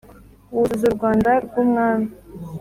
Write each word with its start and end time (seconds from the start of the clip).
wuzuza 0.53 0.85
urwanda 0.89 1.31
rw 1.45 1.53
umwami 1.63 2.09